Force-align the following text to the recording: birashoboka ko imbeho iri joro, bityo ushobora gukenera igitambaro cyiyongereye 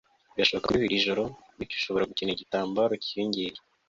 birashoboka 0.35 0.65
ko 0.67 0.71
imbeho 0.73 0.87
iri 0.89 1.03
joro, 1.05 1.23
bityo 1.57 1.75
ushobora 1.77 2.07
gukenera 2.09 2.35
igitambaro 2.37 2.93
cyiyongereye 3.03 3.59